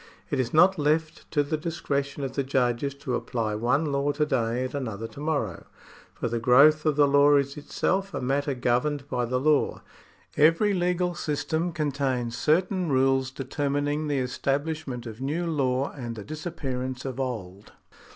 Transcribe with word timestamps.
It 0.31 0.39
is 0.39 0.51
not 0.51 0.79
left 0.79 1.29
to 1.29 1.43
the 1.43 1.57
discretion 1.57 2.23
of 2.23 2.33
the 2.33 2.41
judges 2.41 2.95
to 2.95 3.13
apply 3.13 3.53
one 3.53 3.91
law 3.91 4.11
to 4.13 4.25
day 4.25 4.65
and 4.65 4.73
another 4.73 5.07
to 5.09 5.19
morrow, 5.19 5.67
for 6.15 6.27
the 6.27 6.39
growth 6.39 6.87
of 6.87 6.95
the 6.95 7.07
law 7.07 7.35
is 7.35 7.55
itself 7.55 8.11
a 8.11 8.19
matter 8.19 8.55
governed 8.55 9.07
by 9.09 9.25
the 9.25 9.39
law. 9.39 9.83
Every 10.35 10.73
legal 10.73 11.13
system 11.13 11.71
contains 11.71 12.35
certain 12.35 12.89
rules 12.91 13.29
determining 13.29 14.07
the 14.07 14.19
estabhshment 14.19 15.05
of 15.05 15.21
new 15.21 15.45
law 15.45 15.91
and 15.91 16.15
the 16.15 16.23
disappearance 16.23 17.05
of 17.05 17.19
old. 17.19 17.73